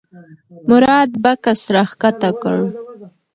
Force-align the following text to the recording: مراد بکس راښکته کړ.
مراد 0.69 1.09
بکس 1.23 1.61
راښکته 1.75 2.29
کړ. 2.41 2.57